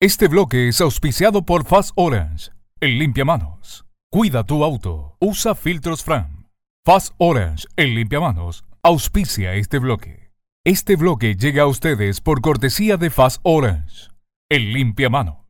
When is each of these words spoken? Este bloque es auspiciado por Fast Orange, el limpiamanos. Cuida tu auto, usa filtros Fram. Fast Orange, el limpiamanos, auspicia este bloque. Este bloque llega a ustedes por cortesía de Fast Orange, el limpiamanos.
Este 0.00 0.28
bloque 0.28 0.68
es 0.68 0.80
auspiciado 0.80 1.42
por 1.42 1.64
Fast 1.64 1.90
Orange, 1.96 2.52
el 2.78 3.00
limpiamanos. 3.00 3.84
Cuida 4.12 4.44
tu 4.44 4.62
auto, 4.62 5.16
usa 5.18 5.56
filtros 5.56 6.04
Fram. 6.04 6.46
Fast 6.86 7.14
Orange, 7.18 7.66
el 7.74 7.96
limpiamanos, 7.96 8.64
auspicia 8.84 9.54
este 9.54 9.80
bloque. 9.80 10.30
Este 10.64 10.94
bloque 10.94 11.34
llega 11.34 11.64
a 11.64 11.66
ustedes 11.66 12.20
por 12.20 12.42
cortesía 12.42 12.96
de 12.96 13.10
Fast 13.10 13.40
Orange, 13.42 14.12
el 14.48 14.72
limpiamanos. 14.72 15.47